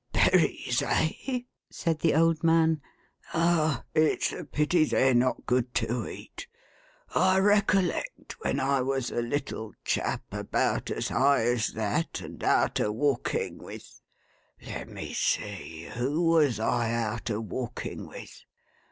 [0.13, 2.81] "Berries, eh?" said the old man."
[3.35, 3.83] Ah!
[3.93, 6.47] It's a pity they're not good to eat.
[7.13, 12.79] I recollect, when I was a little chap about as high as that, and out
[12.79, 14.01] a walking with—
[14.67, 18.41] let me see— who was I out a walking with